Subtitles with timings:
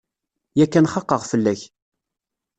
[0.59, 1.61] Yakan xaqeɣ fell-ak.